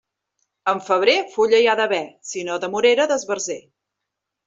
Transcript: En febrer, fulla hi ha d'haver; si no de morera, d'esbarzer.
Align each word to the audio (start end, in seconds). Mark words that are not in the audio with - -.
En 0.73 0.81
febrer, 0.87 1.15
fulla 1.35 1.61
hi 1.65 1.69
ha 1.73 1.77
d'haver; 1.81 2.01
si 2.33 2.49
no 2.51 2.59
de 2.67 2.73
morera, 2.79 3.11
d'esbarzer. 3.15 3.63